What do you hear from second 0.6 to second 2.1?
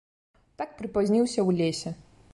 Так прыпазніўся ў лесе.